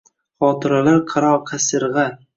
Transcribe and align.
Xotiralar 0.43 0.97
qaro 1.13 1.31
qasirgʼa 1.51 2.09